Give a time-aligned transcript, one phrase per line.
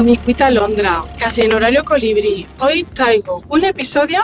[0.00, 2.46] Amiguita Londra, casi en horario colibrí.
[2.58, 4.22] Hoy traigo un episodio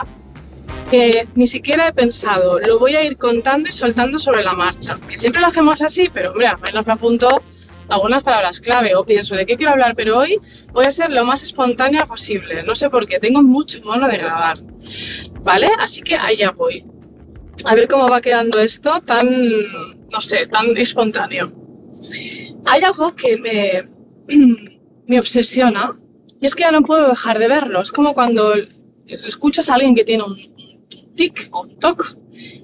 [0.89, 2.57] que ni siquiera he pensado.
[2.57, 4.97] Lo voy a ir contando y soltando sobre la marcha.
[5.07, 7.43] Que siempre lo hacemos así, pero hombre, al menos me apunto
[7.89, 10.39] algunas palabras clave o pienso de qué quiero hablar, pero hoy
[10.71, 12.63] voy a ser lo más espontánea posible.
[12.63, 14.57] No sé por qué, tengo mucho mono de grabar.
[15.43, 15.69] ¿Vale?
[15.77, 16.85] Así que allá voy.
[17.65, 19.29] A ver cómo va quedando esto tan,
[20.11, 21.53] no sé, tan espontáneo.
[22.65, 23.83] Hay algo que me,
[25.07, 25.97] me obsesiona
[26.39, 27.81] y es que ya no puedo dejar de verlo.
[27.81, 28.53] Es como cuando
[29.07, 30.37] escuchas a alguien que tiene un
[31.15, 32.15] tic o un toc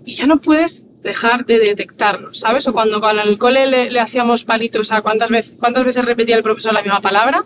[0.05, 2.67] y ya no puedes dejar de detectarlo, ¿sabes?
[2.67, 6.43] O cuando con el cole le, hacíamos palitos a cuántas veces, cuántas veces repetía el
[6.43, 7.43] profesor la misma palabra,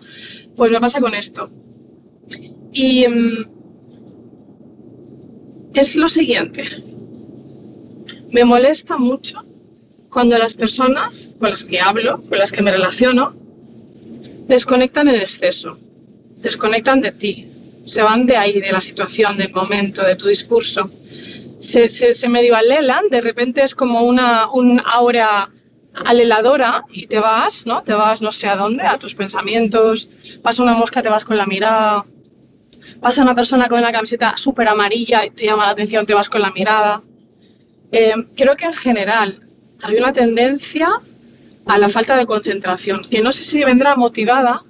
[0.56, 1.50] pues me pasa con esto.
[2.72, 3.46] Y mm,
[5.74, 6.64] es lo siguiente.
[8.30, 9.42] Me molesta mucho
[10.10, 13.47] cuando las personas con las que hablo, con las que me relaciono,
[14.48, 15.78] desconectan en exceso,
[16.36, 17.48] desconectan de ti,
[17.84, 20.90] se van de ahí, de la situación, del momento, de tu discurso
[21.58, 25.50] se, se, medio alelan, de repente es como una un aura
[25.92, 27.82] aleladora y te vas, ¿no?
[27.82, 30.08] Te vas no sé a dónde, a tus pensamientos,
[30.42, 32.04] pasa una mosca, te vas con la mirada,
[33.00, 36.30] pasa una persona con una camiseta súper amarilla y te llama la atención, te vas
[36.30, 37.02] con la mirada.
[37.90, 39.40] Eh, creo que en general
[39.82, 41.00] hay una tendencia
[41.68, 44.64] a la falta de concentración, que no sé si vendrá motivada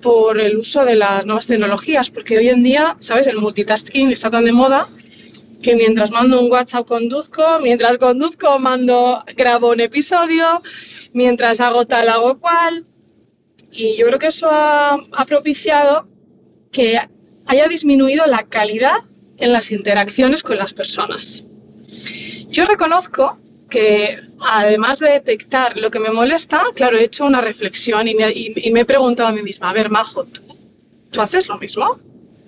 [0.00, 3.26] por el uso de las nuevas tecnologías, porque hoy en día, ¿sabes?
[3.26, 4.86] El multitasking está tan de moda
[5.60, 10.46] que mientras mando un WhatsApp conduzco, mientras conduzco mando, grabo un episodio,
[11.14, 12.84] mientras hago tal, hago cual.
[13.72, 16.06] Y yo creo que eso ha, propiciado
[16.70, 16.96] que
[17.44, 18.98] haya disminuido la calidad
[19.36, 21.42] en las interacciones con las personas.
[22.46, 23.36] Yo reconozco
[23.68, 28.30] que además de detectar lo que me molesta, claro, he hecho una reflexión y me,
[28.32, 30.42] y me he preguntado a mí misma, a ver, Majo, ¿tú,
[31.10, 31.98] ¿tú haces lo mismo?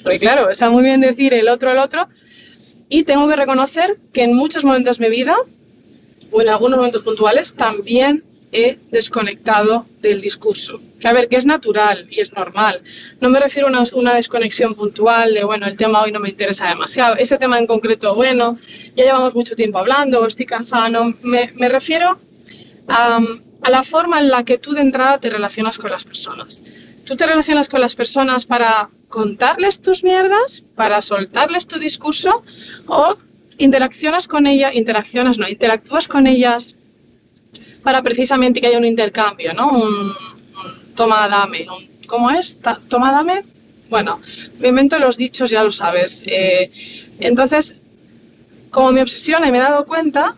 [0.03, 2.09] Porque claro, está muy bien decir el otro, el otro,
[2.89, 5.37] y tengo que reconocer que en muchos momentos de mi vida,
[6.31, 10.81] o en algunos momentos puntuales, también he desconectado del discurso.
[10.99, 12.83] Que a ver, que es natural y es normal.
[13.21, 16.69] No me refiero a una, desconexión puntual de, bueno, el tema hoy no me interesa
[16.69, 17.17] demasiado.
[17.17, 18.59] Ese tema en concreto, bueno,
[18.97, 20.89] ya llevamos mucho tiempo hablando, estoy cansada.
[20.89, 22.19] No, me, me refiero
[22.89, 23.21] a,
[23.63, 26.65] a la forma en la que tú de entrada te relacionas con las personas.
[27.05, 32.43] Tú te relacionas con las personas para contarles tus mierdas, para soltarles tu discurso
[32.89, 33.17] o
[33.59, 36.77] interaccionas con ellas, interaccionas, no, interactúas con ellas
[37.83, 39.71] para precisamente que haya un intercambio, ¿no?
[39.73, 40.13] Un,
[40.95, 41.67] toma, dame.
[42.07, 42.59] ¿Cómo es?
[42.89, 43.45] toma, dame.
[43.89, 44.21] Bueno,
[44.59, 46.23] me invento los dichos, ya lo sabes.
[46.27, 46.71] Eh,
[47.19, 47.75] entonces,
[48.71, 50.37] como me obsesiona y me he dado cuenta,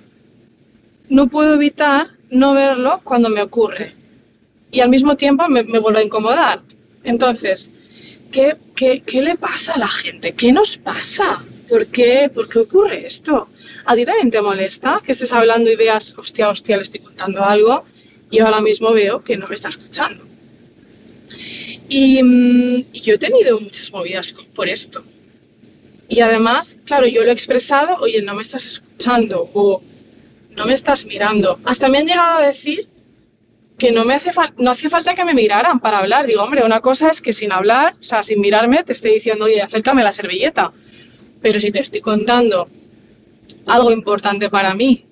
[1.09, 3.95] no puedo evitar no verlo cuando me ocurre.
[4.71, 6.63] Y al mismo tiempo me, me vuelve a incomodar.
[7.05, 7.71] Entonces,
[8.33, 10.33] ¿qué, qué, le pasa a la gente?
[10.33, 11.45] ¿Qué nos pasa?
[11.69, 13.49] ¿Por qué, ¿Por qué ocurre esto?
[13.85, 17.43] ¿A ti también te molesta que estés hablando y veas, hostia, hostia, le estoy contando
[17.43, 17.85] algo
[18.31, 20.25] y ahora mismo veo que no me está escuchando?
[21.89, 25.05] Y, mm, yo he tenido muchas movidas por esto.
[26.09, 29.83] Y además, claro, yo lo he expresado, oye, no me estás escuchando o
[30.51, 31.59] no me estás mirando.
[31.65, 32.89] Hasta me han llegado a decir
[33.79, 36.27] que no me hace no hacía falta que me miraran para hablar.
[36.27, 39.47] Digo, hombre, una cosa es que sin hablar, o sea, sin mirarme, te estoy diciendo,
[39.47, 40.73] oye, acércame la servilleta.
[41.41, 42.69] Pero si te estoy contando
[43.67, 45.05] algo importante para mí,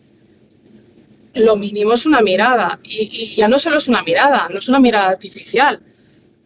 [1.34, 2.80] lo mínimo es una mirada.
[2.82, 5.78] Y, ya no solo es una mirada, no es una mirada artificial.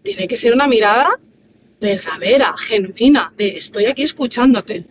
[0.02, 1.18] Tiene que ser una mirada
[1.80, 4.84] verdadera, genuina, de estoy aquí escuchándote.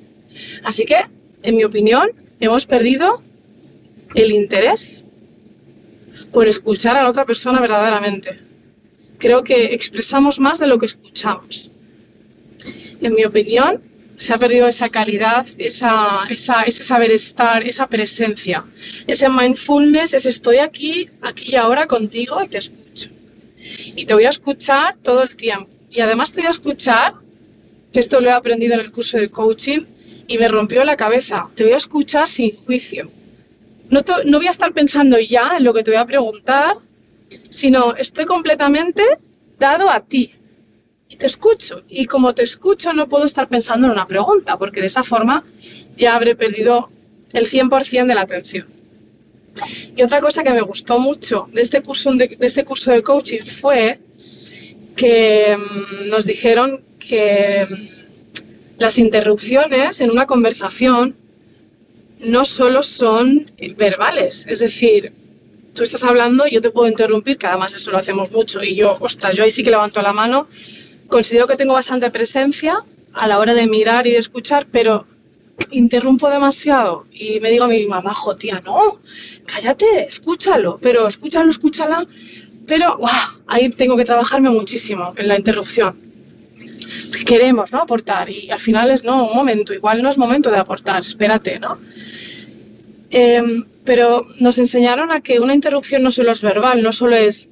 [0.63, 1.05] Así que,
[1.43, 2.09] en mi opinión,
[2.39, 3.21] hemos perdido
[4.15, 5.03] el interés
[6.31, 8.39] por escuchar a la otra persona verdaderamente.
[9.19, 11.71] Creo que expresamos más de lo que escuchamos.
[13.01, 13.81] En mi opinión,
[14.17, 18.65] se ha perdido esa calidad, esa, ese saber estar, esa presencia,
[19.07, 23.09] ese mindfulness, ese estoy aquí, aquí y ahora contigo y te escucho.
[23.95, 25.69] Y te voy a escuchar todo el tiempo.
[25.89, 27.13] Y además te voy a escuchar,
[27.93, 29.81] esto lo he aprendido en el curso de coaching
[30.27, 33.09] y me rompió la cabeza, te voy a escuchar sin juicio
[33.89, 36.77] no, voy a estar pensando ya en lo que te voy a preguntar,
[37.49, 39.03] sino estoy completamente
[39.59, 40.31] dado a ti.
[41.13, 41.83] Y te escucho.
[41.89, 45.43] Y como te escucho no puedo estar pensando en una pregunta, porque de esa forma
[45.95, 46.87] ya habré perdido
[47.31, 48.67] el 100% de la atención.
[49.95, 53.41] Y otra cosa que me gustó mucho de este curso de, este curso de coaching
[53.41, 53.99] fue
[54.95, 61.15] que mm, nos dijeron que mm, las interrupciones en una conversación
[62.21, 65.11] no solo son verbales, es decir,
[65.73, 68.95] tú estás hablando yo te puedo interrumpir, que además eso lo hacemos mucho, y yo,
[68.99, 70.47] ostras, yo ahí sí que levanto la mano,
[71.13, 72.83] considero que tengo bastante presencia
[73.13, 75.05] a la hora de mirar y de escuchar, pero
[75.69, 78.99] interrumpo demasiado y me digo a mi mamá, jo, tía, no,
[79.45, 82.07] cállate, escúchalo, pero escúchalo, escúchala,
[82.65, 82.99] pero
[83.45, 85.95] ahí tengo que trabajarme muchísimo en la interrupción.
[87.27, 87.81] queremos, ¿no?
[87.81, 91.59] Aportar y al final es, no, un momento, igual no es momento de aportar, espérate,
[91.59, 91.77] ¿no?
[93.11, 97.49] Em, pero nos enseñaron a que una interrupción no solo es verbal, no solo es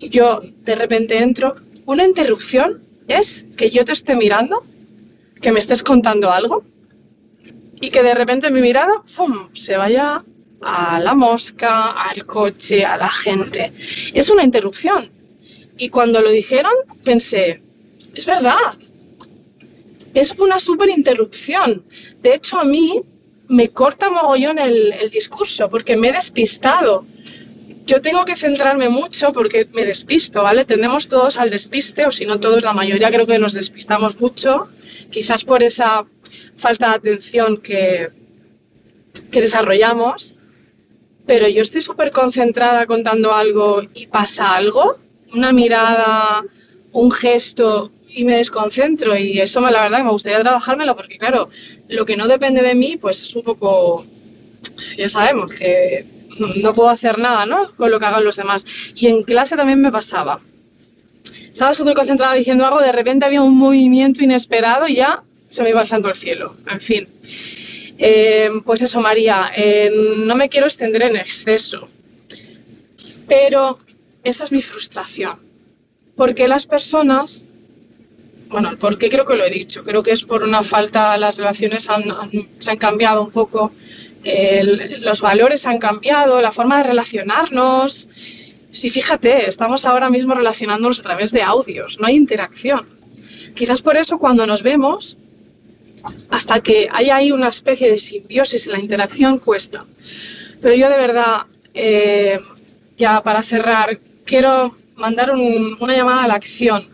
[0.00, 1.54] yo de repente entro,
[1.86, 4.64] una interrupción es que yo te esté mirando,
[5.40, 6.64] que me estés contando algo
[7.80, 9.48] y que de repente mi mirada ¡fum!
[9.54, 10.24] se vaya
[10.60, 13.72] a la mosca, al coche, a la gente.
[14.14, 15.10] Es una interrupción.
[15.76, 17.60] Y cuando lo dijeron pensé,
[18.14, 18.74] es verdad,
[20.14, 21.84] es una súper interrupción.
[22.22, 23.02] De hecho, a mí
[23.48, 27.04] me corta mogollón el, el discurso porque me he despistado
[27.86, 30.64] yo tengo que centrarme mucho porque me despisto, ¿vale?
[30.64, 34.68] Tendemos todos al despiste, o si no todos, la mayoría creo que nos despistamos mucho,
[35.10, 36.06] quizás por esa
[36.56, 38.08] falta de atención que,
[39.30, 40.36] que desarrollamos,
[41.26, 44.98] pero yo estoy súper concentrada contando algo y pasa algo,
[45.32, 46.42] una mirada,
[46.92, 49.16] un gesto y me desconcentro.
[49.16, 51.48] Y eso la verdad me gustaría trabajármelo porque claro,
[51.88, 54.04] lo que no depende de mí pues es un poco,
[54.96, 56.04] ya sabemos que
[56.38, 57.74] no puedo hacer nada, ¿no?
[57.76, 58.64] Con lo que hagan los demás.
[58.94, 60.40] Y en clase también me pasaba.
[61.52, 65.70] Estaba súper concentrada diciendo algo, de repente había un movimiento inesperado y ya se me
[65.70, 66.56] iba el santo al cielo.
[66.68, 67.08] En fin.
[67.98, 71.88] Eh, pues eso, María, eh, no me quiero extender en exceso,
[73.28, 73.78] pero
[74.24, 75.38] esa es mi frustración.
[76.16, 77.44] Porque las personas,
[78.48, 81.88] bueno, porque creo que lo he dicho, creo que es por una falta, las relaciones
[82.58, 83.72] se han cambiado un poco
[84.24, 88.08] los valores han cambiado, la forma de relacionarnos.
[88.70, 92.86] Si fíjate, estamos ahora mismo relacionándonos a través de audios, no hay interacción.
[93.54, 95.16] Quizás por eso cuando nos vemos,
[96.30, 99.84] hasta que hay ahí una especie de simbiosis en la interacción, cuesta.
[100.60, 101.42] Pero yo de verdad,
[101.74, 102.40] eh,
[102.96, 106.88] ya para cerrar, quiero mandar una llamada a la acción.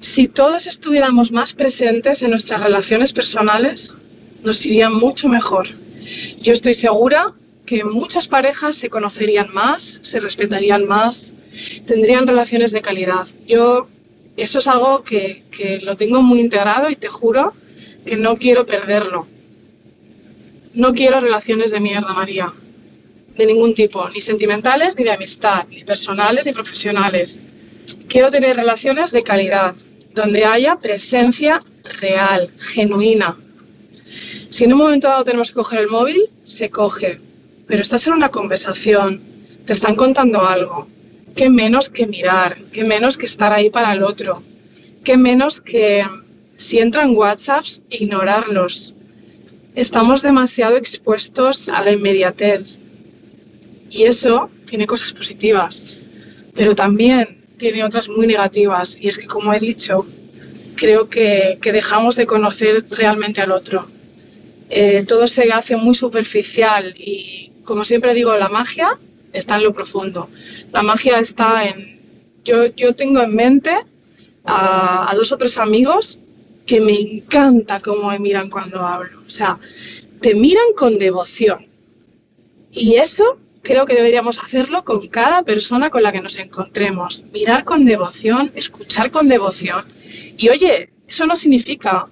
[0.00, 3.94] Si todos estuviéramos más presentes en nuestras relaciones personales,
[4.42, 5.68] nos iría mucho mejor.
[6.40, 7.34] Yo estoy segura
[7.66, 11.34] que muchas parejas se conocerían más, se respetarían más,
[11.86, 13.28] tendrían relaciones de calidad.
[13.46, 13.88] Yo
[14.36, 15.42] eso es algo que,
[15.82, 17.52] lo tengo muy integrado y te juro
[18.06, 19.26] que no quiero perderlo.
[20.72, 22.52] No quiero relaciones de mierda, María,
[23.36, 27.42] de ningún tipo, ni sentimentales, ni de amistad, ni personales, ni profesionales.
[28.08, 29.76] Quiero tener relaciones de calidad,
[30.14, 31.60] donde haya presencia
[32.00, 33.36] real, genuina,
[34.50, 37.20] si en un momento dado tenemos que coger el móvil, se coge.
[37.68, 39.20] Pero estás en una conversación,
[39.64, 40.88] te están contando algo.
[41.36, 42.56] ¿Qué menos que mirar?
[42.72, 44.42] ¿Qué menos que estar ahí para el otro?
[45.04, 46.04] ¿Qué menos que
[46.56, 48.96] si entran WhatsApps, ignorarlos?
[49.76, 52.80] Estamos demasiado expuestos a la inmediatez.
[53.88, 56.10] Y eso tiene cosas positivas,
[56.56, 58.98] pero también tiene otras muy negativas.
[59.00, 60.06] Y es que, como he dicho,
[60.74, 63.99] creo que, que dejamos de conocer realmente al otro.
[64.70, 68.96] Eh, todo se hace muy superficial y, como siempre digo, la magia
[69.32, 70.28] está en lo profundo.
[70.72, 71.98] La magia está en...
[72.44, 73.76] Yo, yo tengo en mente
[74.44, 76.20] a, dos o tres amigos
[76.66, 79.22] que me encanta cómo me miran cuando hablo.
[79.26, 79.58] O sea,
[80.20, 81.66] te miran con devoción.
[82.70, 87.24] Y eso creo que deberíamos hacerlo con cada persona con la que nos encontremos.
[87.32, 89.84] Mirar con devoción, escuchar con devoción.
[90.36, 92.08] Y oye, eso no significa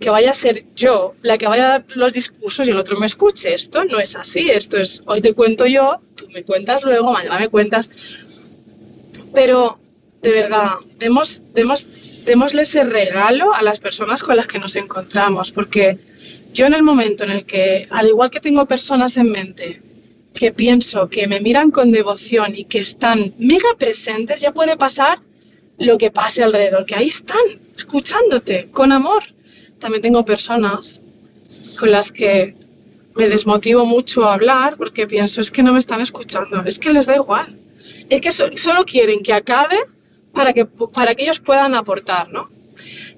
[0.00, 2.98] que vaya a ser yo la que vaya a dar los discursos y el otro
[2.98, 3.52] me escuche.
[3.52, 7.38] Esto no es así, esto es hoy te cuento yo, tú me cuentas luego, mañana
[7.38, 7.90] me cuentas.
[9.34, 9.78] Pero,
[10.22, 15.52] de verdad, demos, demos, démosle ese regalo a las personas con las que nos encontramos,
[15.52, 15.98] porque
[16.54, 19.82] yo en el momento en el que, al igual que tengo personas en mente
[20.32, 25.18] que pienso que me miran con devoción y que están mega presentes, ya puede pasar
[25.76, 27.36] lo que pase alrededor, que ahí están,
[27.74, 29.24] escuchándote, con amor
[29.80, 31.00] también tengo personas
[31.78, 32.54] con las que
[33.16, 36.92] me desmotivo mucho a hablar porque pienso, es que no me están escuchando, es que
[36.92, 37.58] les da igual.
[38.08, 39.78] Es que solo quieren que acabe
[40.32, 42.50] para que, para que ellos puedan aportar, ¿no?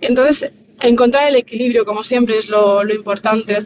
[0.00, 3.58] Entonces, encontrar el equilibrio, como siempre, es lo, lo importante.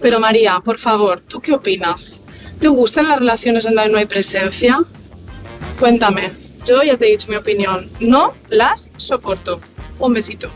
[0.00, 2.20] Pero María, por favor, ¿tú qué opinas?
[2.60, 4.84] ¿Te gustan las relaciones que no hay presencia?
[5.78, 6.30] Cuéntame.
[6.66, 7.88] Yo ya te he dicho mi opinión.
[8.00, 9.60] No las soporto.
[9.98, 10.50] Un besito.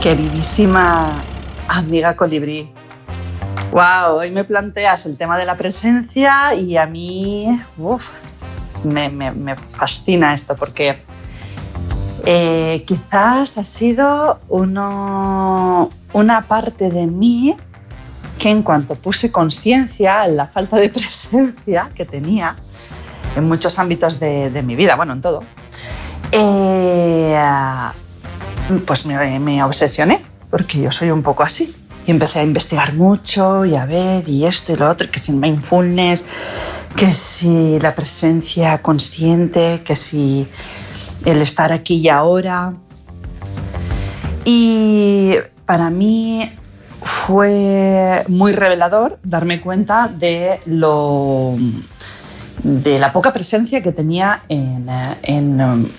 [0.00, 1.22] Queridísima
[1.68, 2.72] amiga colibrí.
[3.70, 7.46] Wow, hoy me planteas el tema de la presencia y a mí
[8.84, 10.96] me, fascina esto porque
[12.24, 17.56] eh, quizás ha sido uno, una parte de mí
[18.38, 22.56] que en cuanto puse conciencia en la falta de presencia que tenía
[23.36, 25.44] en muchos ámbitos de, mi vida, bueno, en todo,
[26.32, 27.38] eh,
[28.78, 31.74] pues me, obsesioné, porque yo soy un poco así.
[32.06, 35.32] Y empecé a investigar mucho y a ver y esto y lo otro, que si
[35.32, 36.24] mindfulness,
[36.96, 40.48] que si la presencia consciente, que si
[41.24, 42.72] el estar aquí y ahora.
[44.44, 45.34] Y
[45.66, 46.50] para mí
[47.02, 51.56] fue muy revelador darme cuenta de lo
[52.62, 54.86] de la poca presencia que tenía en,
[55.22, 55.90] en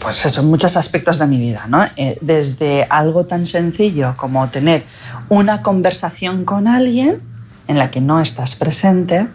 [0.00, 1.84] pues eso, muchos aspectos de mi vida, ¿no?
[1.96, 4.84] Eh, desde algo tan sencillo como tener
[5.28, 7.20] una conversación con alguien
[7.68, 9.28] en la que no estás presente,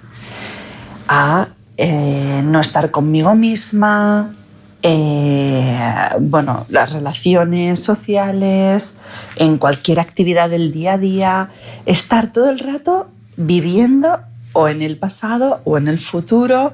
[1.07, 4.35] a eh, no estar conmigo misma,
[4.81, 5.79] eh,
[6.19, 8.97] bueno, las relaciones sociales,
[9.35, 11.49] en cualquier actividad del día a día,
[11.85, 13.07] estar todo el rato
[13.37, 14.19] viviendo
[14.53, 16.73] o en el pasado o en el futuro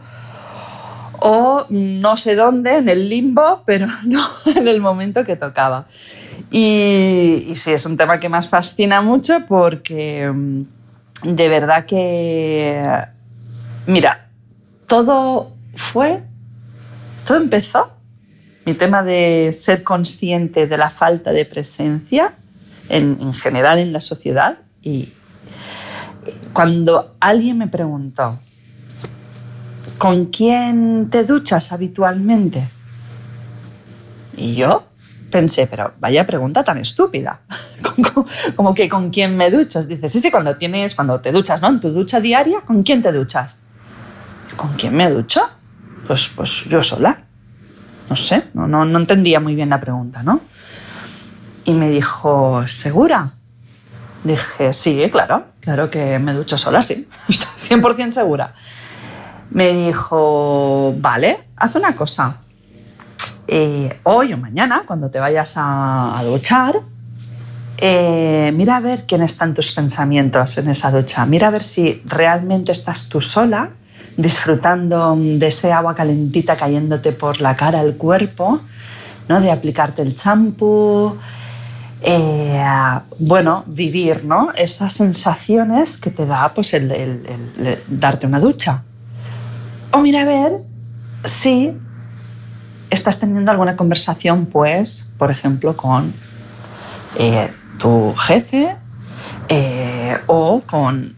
[1.21, 5.85] o no sé dónde, en el limbo, pero no en el momento que tocaba.
[6.49, 10.63] Y, sí, es un tema que me fascina mucho porque mm,
[11.23, 12.83] de verdad que,
[13.85, 14.27] mira,
[14.87, 16.23] todo fue,
[17.25, 17.91] todo empezó,
[18.65, 22.33] mi tema de ser consciente de la falta de presencia
[22.89, 25.13] en, en general en la sociedad y
[26.53, 28.39] cuando alguien me preguntó,
[30.01, 32.67] ¿con quién te duchas habitualmente?
[34.35, 34.87] Y yo
[35.29, 37.41] pensé, pero vaya pregunta tan estúpida.
[38.55, 39.87] Como que con quién me duchas.
[39.87, 41.67] Dices, sí, sí, cuando tienes, cuando te duchas, ¿no?
[41.67, 43.59] En tu ducha diaria, ¿con quién te duchas?
[44.55, 45.47] ¿Con quién me ducho?
[46.07, 47.23] Pues, pues yo sola.
[48.09, 50.41] No sé, no, no, entendía muy bien la pregunta, ¿no?
[51.63, 53.33] Y me dijo, ¿segura?
[54.23, 57.07] Dije, sí, claro, claro que me ducho sola, sí.
[57.29, 58.55] Estoy 100% segura
[59.51, 62.37] me dijo, vale, haz una cosa.
[63.47, 66.81] Eh, hoy o mañana, cuando te vayas a, duchar,
[67.77, 71.25] eh, mira a ver quién están tus pensamientos en esa ducha.
[71.25, 73.71] Mira a ver si realmente estás tú sola,
[74.15, 78.61] disfrutando de ese agua calentita cayéndote por la cara, el cuerpo,
[79.27, 79.41] ¿no?
[79.41, 81.17] de aplicarte el champú.
[82.03, 82.63] Eh,
[83.19, 84.51] bueno, vivir ¿no?
[84.55, 88.83] esas sensaciones que te da pues, el darte una ducha.
[89.93, 90.53] O mira a ver
[91.25, 91.73] si
[92.89, 96.13] estás teniendo alguna conversación, pues, por ejemplo, con
[97.17, 98.75] eh, tu jefe
[99.49, 101.15] eh, o con,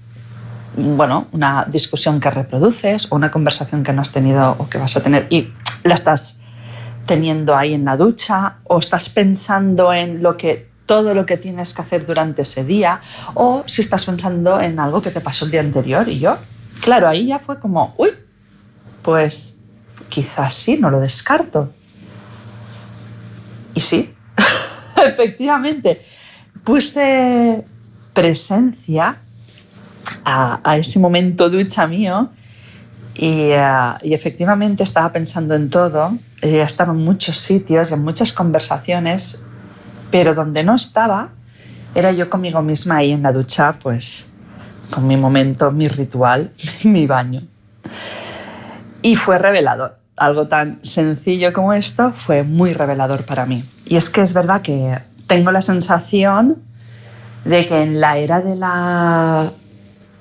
[0.75, 4.98] bueno, una discusión que reproduces o una conversación que no has tenido o que vas
[4.98, 5.53] a tener y
[5.84, 6.39] la estás
[7.06, 11.74] teniendo ahí en la ducha o estás pensando en lo que todo lo que tienes
[11.74, 13.01] que hacer durante ese día
[13.36, 16.38] o si estás pensando en algo que te pasó el día anterior y yo,
[16.82, 18.10] claro, ahí ya fue como, uy,
[19.03, 19.57] pues
[20.10, 21.72] quizás sí, no lo descarto.
[23.75, 24.13] Y sí,
[24.95, 26.01] efectivamente,
[26.63, 27.63] puse
[28.13, 29.17] presencia
[30.24, 32.29] a, ese momento ducha mío
[33.15, 39.43] y, eh, y, efectivamente estaba pensando en todo, estaba en muchos sitios en muchas conversaciones,
[40.12, 41.29] pero donde no estaba
[41.95, 44.27] era yo conmigo misma ahí en la ducha, pues
[44.89, 46.51] con mi momento, mi ritual,
[46.83, 47.52] mi baño.
[49.03, 49.98] Y fue revelador.
[50.15, 53.63] Algo tan sencillo como esto fue muy revelador para mí.
[53.86, 56.57] Y es que es verdad que tengo la sensación
[57.43, 59.51] de que en la era de la,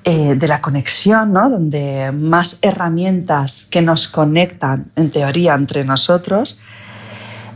[0.04, 1.48] eh, de la conexión, ¿no?
[1.48, 6.58] donde más herramientas que nos conectan, en teoría, entre nosotros,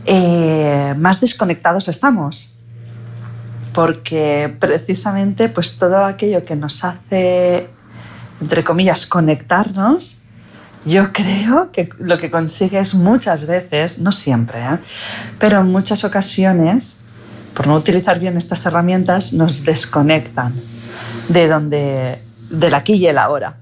[0.05, 2.53] eh, más desconectados estamos.
[3.73, 7.67] Porque precisamente pues, todo aquello que nos hace,
[8.39, 10.17] entre comillas, conectarnos,
[10.87, 14.79] yo creo que lo que consigues muchas veces, no siempre, ¿eh?
[15.37, 16.97] pero en muchas ocasiones,
[17.53, 20.55] por no utilizar bien estas herramientas, nos desconectan
[21.27, 23.57] de donde, del aquí y el ahora.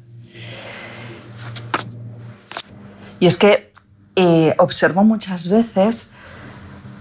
[3.20, 3.72] Y es que
[4.16, 6.12] eh, observo muchas veces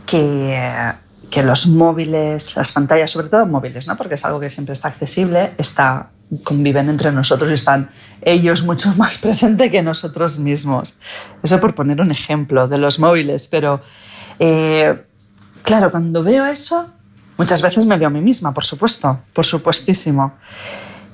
[0.07, 0.93] que,
[1.31, 3.97] que, los móviles, las pantallas, sobre todo móviles, ¿no?
[3.97, 6.11] porque es algo que siempre está accesible, está,
[6.43, 7.91] conviven entre nosotros y están
[8.23, 10.95] ellos mucho más presentes que nosotros mismos.
[11.43, 13.81] Eso por poner un ejemplo de los móviles, pero
[14.39, 15.05] eh,
[15.63, 16.91] claro, cuando veo eso,
[17.37, 20.35] muchas veces me veo a mí misma, por supuesto, por supuestísimo.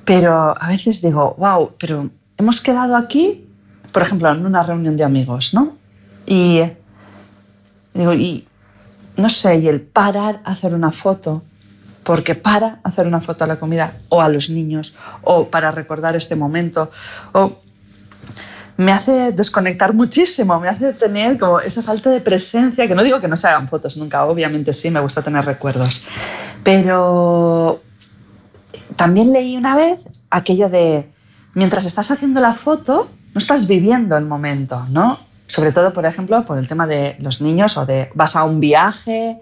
[0.04, 3.46] Pero a veces digo, wow, pero hemos quedado aquí,
[3.92, 5.76] por ejemplo, en una reunión de amigos, ¿no?
[6.26, 6.62] Y
[7.92, 8.46] digo, y
[9.16, 11.42] no sé, y el parar a hacer una foto,
[12.10, 16.16] porque para hacer una foto a la comida o a los niños, o para recordar
[16.16, 16.90] este momento,
[17.30, 17.60] o
[18.78, 23.20] me hace desconectar muchísimo, me hace tener como esa falta de presencia, que no digo
[23.20, 26.04] que no se hagan fotos nunca, obviamente sí, me gusta tener recuerdos,
[26.64, 27.80] pero
[28.96, 31.08] también leí una vez aquello de,
[31.54, 35.20] mientras estás haciendo la foto, no estás viviendo el momento, ¿no?
[35.46, 38.58] Sobre todo, por ejemplo, por el tema de los niños o de vas a un
[38.58, 39.40] viaje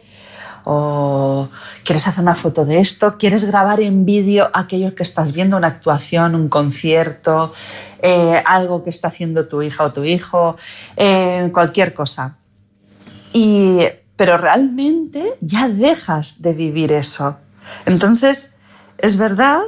[0.70, 1.48] o
[1.82, 5.68] quieres hacer una foto de esto, quieres grabar en vídeo aquello que estás viendo, una
[5.68, 7.54] actuación, un concierto,
[8.02, 10.58] eh, algo que está haciendo tu hija o tu hijo,
[10.94, 12.37] eh, cualquier cosa.
[13.32, 13.78] Y,
[14.14, 17.38] pero realmente ya dejas de vivir eso.
[17.87, 18.52] Entonces,
[18.98, 19.60] es verdad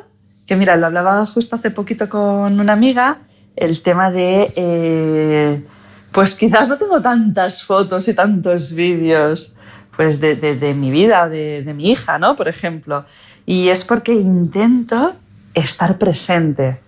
[0.46, 3.20] que, mira, lo hablaba justo hace poquito con una amiga,
[3.56, 5.64] el tema de, eh,
[6.12, 9.54] pues quizás no tengo tantas fotos y tantos vídeos
[10.00, 12.34] pues de, mi vida, de, de, mi hija, ¿no?
[12.34, 13.04] Por ejemplo.
[13.44, 15.12] Y es porque intento
[15.52, 16.80] estar presente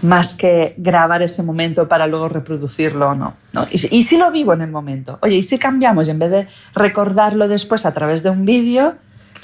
[0.00, 3.34] más que grabar ese momento para luego reproducirlo o no.
[3.52, 3.66] ¿no?
[3.70, 5.18] Y, si lo vivo en el momento.
[5.20, 6.08] Oye, ¿y si cambiamos?
[6.08, 8.94] Y en vez de recordarlo después a través de un vídeo,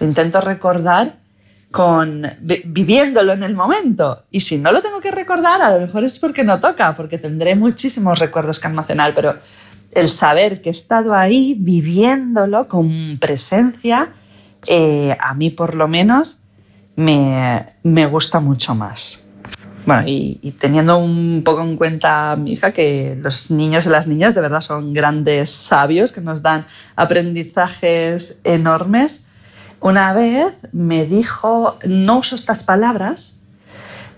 [0.00, 1.16] lo intento recordar
[1.73, 4.23] con viviéndolo en el momento.
[4.30, 7.18] Y si no lo tengo que recordar, a lo mejor es porque no toca, porque
[7.18, 9.37] tendré muchísimos recuerdos que almacenar, pero
[9.94, 14.12] el saber que he estado ahí viviéndolo con presencia,
[14.66, 16.38] eh, a mí por lo menos
[16.96, 19.20] me, gusta mucho más.
[19.87, 24.35] Bueno, y, teniendo un poco en cuenta mi hija que los niños y las niñas
[24.35, 29.26] de verdad son grandes sabios que nos dan aprendizajes enormes,
[29.80, 33.38] una vez me dijo, no uso estas palabras,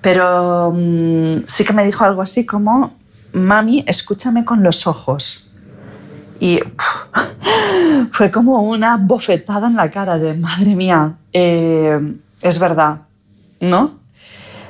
[0.00, 2.96] pero mm, sí que me dijo algo así como,
[3.32, 5.45] mami, escúchame con los ojos.
[6.40, 6.60] Y
[8.12, 11.98] fue como una bofetada en la cara de, madre mía, eh,
[12.42, 13.02] es verdad,
[13.60, 14.00] ¿no?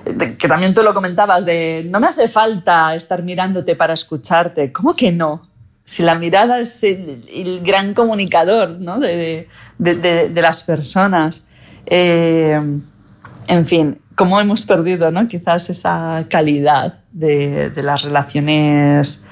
[0.05, 4.71] Que también tú lo comentabas de, no me hace falta estar mirándote para escucharte.
[4.73, 5.49] ¿Cómo que no?
[5.85, 9.01] Si la mirada es el, gran comunicador ¿no?
[9.01, 9.49] de,
[9.79, 9.95] de,
[10.29, 11.45] de, las personas.
[11.87, 12.61] Eh,
[13.49, 15.29] en fin, cómo hemos perdido ¿no?
[15.29, 19.25] quizás esa calidad de, las relaciones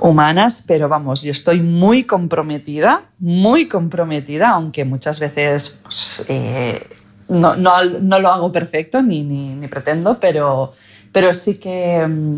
[0.00, 6.86] humanas, pero vamos, yo estoy muy comprometida, muy comprometida, aunque muchas veces pues, eh,
[7.28, 10.72] no, no, no, lo hago perfecto ni, ni, ni, pretendo, pero,
[11.12, 12.36] pero sí, que, mm,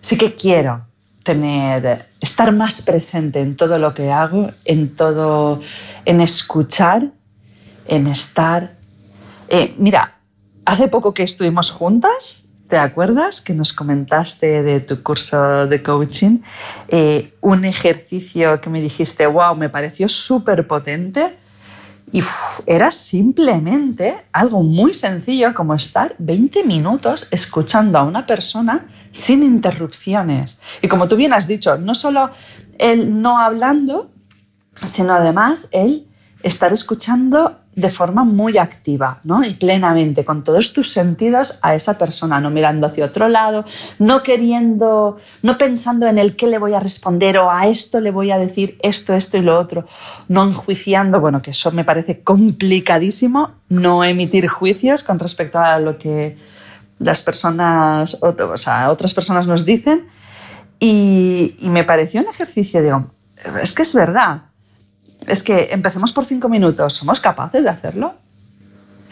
[0.00, 0.86] sí que quiero
[1.22, 5.60] tener, estar más presente en todo lo que hago, en todo,
[6.04, 7.10] en escuchar,
[7.86, 8.74] en estar.
[9.48, 10.18] Eh, mira,
[10.64, 16.38] hace poco que estuvimos juntas, ¿Te acuerdas que nos comentaste de tu curso de coaching
[16.86, 21.36] eh, un ejercicio que me dijiste, wow, me pareció súper potente?
[22.12, 22.22] Y
[22.66, 30.60] era simplemente algo muy sencillo como estar 20 minutos escuchando a una persona sin interrupciones.
[30.80, 32.30] Y como tú bien has dicho, no solo
[32.78, 34.12] el no hablando,
[34.86, 36.06] sino además el
[36.44, 39.42] estar escuchando de forma muy activa ¿no?
[39.42, 43.64] y plenamente, con todos tus sentidos a esa persona, no mirando hacia otro lado,
[43.98, 48.10] no queriendo, no pensando en el qué le voy a responder o a esto le
[48.10, 49.86] voy a decir esto, esto y lo otro,
[50.28, 55.98] no enjuiciando, bueno, que eso me parece complicadísimo, no emitir juicios con respecto a lo
[55.98, 56.36] que
[56.98, 60.08] las personas, o, sea, otras personas nos dicen.
[60.78, 63.10] Y, y me pareció un ejercicio, digo,
[63.62, 64.49] es que es verdad,
[65.26, 66.94] es que empecemos por cinco minutos.
[66.94, 68.14] ¿Somos capaces de hacerlo?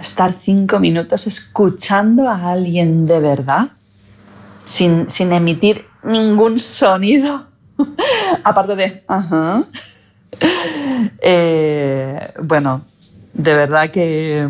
[0.00, 3.68] Estar cinco minutos escuchando a alguien de verdad,
[4.64, 7.46] sin, emitir ningún sonido,
[8.44, 9.04] aparte de.
[11.20, 12.84] Eh, bueno,
[13.32, 14.48] de verdad que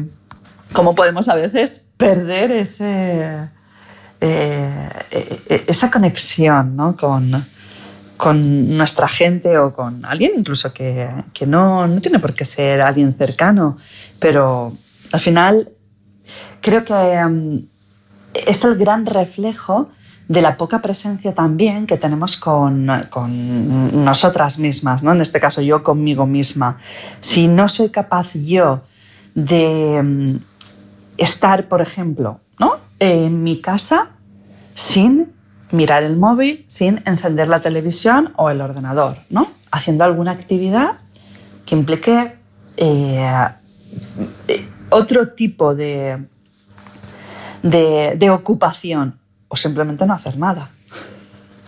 [0.73, 3.49] cómo podemos a veces perder ese,
[4.21, 6.97] eh, e, esa conexión ¿no?
[6.97, 7.47] con,
[8.19, 12.83] con nuestra gente o con alguien incluso que, que no, no, tiene por qué ser
[12.83, 13.79] alguien cercano,
[14.19, 14.77] pero
[15.13, 15.71] al final
[16.61, 17.65] creo que um,
[18.35, 19.89] es el gran reflejo
[20.27, 22.87] de la poca presencia también que tenemos con,
[24.05, 25.13] nosotras mismas, ¿no?
[25.13, 26.79] en este caso yo conmigo misma.
[27.21, 28.83] Si no soy capaz yo
[29.35, 30.37] de mm,
[31.17, 32.75] estar, por ejemplo, ¿no?
[32.99, 34.11] en mi casa
[34.75, 35.38] sin
[35.71, 39.59] mirar el móvil, sin encender la televisión o el ordenador, ¿no?
[39.71, 40.99] haciendo alguna actividad
[41.67, 42.35] que implique
[42.77, 43.49] eh,
[44.49, 46.25] eh, otro tipo de,
[47.63, 50.71] de, ocupación o simplemente no hacer nada.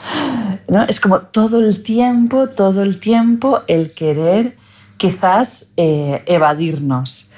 [0.69, 0.83] ¿No?
[0.85, 4.57] Es como todo el tiempo, todo el tiempo el querer
[4.97, 7.30] quizás eh, evadirnos.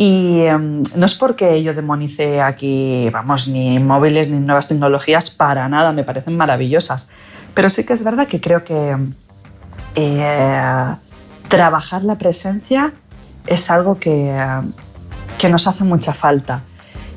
[0.00, 5.68] Y em, no es porque yo demonice aquí, vamos, ni móviles ni nuevas tecnologías, para
[5.68, 7.10] nada, me parecen maravillosas.
[7.52, 8.96] Pero sí que es verdad que creo que
[9.96, 10.94] eh,
[11.48, 12.94] trabajar la presencia
[13.46, 14.34] es algo que,
[15.36, 16.62] que nos hace mucha falta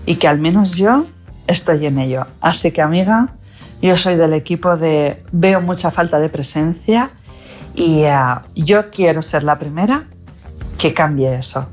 [0.05, 1.05] y que al menos yo
[1.47, 2.25] estoy en ello.
[2.41, 3.29] Así que amiga,
[3.81, 7.11] yo soy del equipo de veo mucha falta de presencia
[7.75, 8.13] y eh,
[8.55, 10.03] yo quiero ser la primera
[10.77, 11.69] que cambie eso.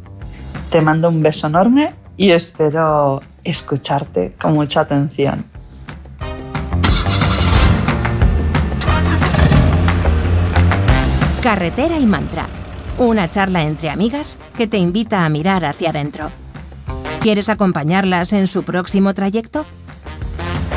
[0.70, 5.44] Te mando un beso enorme y espero escucharte con mucha atención.
[11.42, 12.46] Carretera y Mantra,
[12.98, 16.30] una charla entre amigas que te invita a mirar hacia adentro.
[17.20, 19.66] ¿Quieres acompañarlas en su próximo trayecto?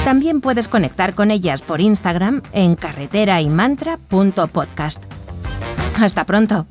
[0.06, 5.04] También puedes conectar con ellas por Instagram en carreteraymantra.podcast.
[6.00, 6.66] Hasta pronto.